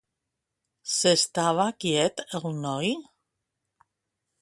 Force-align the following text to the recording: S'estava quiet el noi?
S'estava 0.93 1.67
quiet 1.85 2.25
el 2.41 2.49
noi? 2.65 2.93